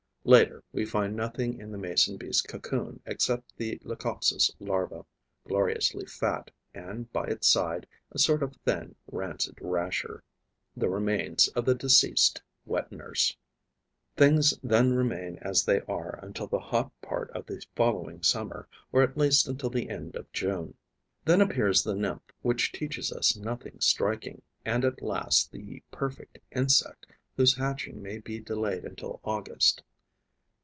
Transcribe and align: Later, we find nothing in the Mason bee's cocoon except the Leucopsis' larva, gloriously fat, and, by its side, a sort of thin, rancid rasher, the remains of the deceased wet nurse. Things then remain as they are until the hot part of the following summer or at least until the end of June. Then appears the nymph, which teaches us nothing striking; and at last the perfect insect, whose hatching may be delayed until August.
Later, 0.23 0.63
we 0.71 0.85
find 0.85 1.15
nothing 1.15 1.59
in 1.59 1.71
the 1.71 1.79
Mason 1.79 2.15
bee's 2.15 2.43
cocoon 2.43 3.01
except 3.07 3.57
the 3.57 3.79
Leucopsis' 3.83 4.51
larva, 4.59 5.03
gloriously 5.45 6.05
fat, 6.05 6.51
and, 6.75 7.11
by 7.11 7.25
its 7.25 7.47
side, 7.47 7.87
a 8.11 8.19
sort 8.19 8.43
of 8.43 8.55
thin, 8.57 8.93
rancid 9.11 9.57
rasher, 9.59 10.23
the 10.77 10.89
remains 10.89 11.47
of 11.47 11.65
the 11.65 11.73
deceased 11.73 12.43
wet 12.67 12.91
nurse. 12.91 13.35
Things 14.15 14.53
then 14.61 14.93
remain 14.93 15.39
as 15.41 15.65
they 15.65 15.79
are 15.87 16.19
until 16.23 16.45
the 16.45 16.59
hot 16.59 16.91
part 17.01 17.31
of 17.31 17.47
the 17.47 17.59
following 17.75 18.21
summer 18.21 18.69
or 18.91 19.01
at 19.01 19.17
least 19.17 19.47
until 19.47 19.71
the 19.71 19.89
end 19.89 20.15
of 20.15 20.31
June. 20.31 20.75
Then 21.25 21.41
appears 21.41 21.81
the 21.81 21.95
nymph, 21.95 22.31
which 22.43 22.71
teaches 22.71 23.11
us 23.11 23.35
nothing 23.35 23.79
striking; 23.79 24.43
and 24.65 24.85
at 24.85 25.01
last 25.01 25.51
the 25.51 25.81
perfect 25.89 26.37
insect, 26.51 27.07
whose 27.37 27.55
hatching 27.55 28.03
may 28.03 28.19
be 28.19 28.37
delayed 28.39 28.85
until 28.85 29.19
August. 29.23 29.81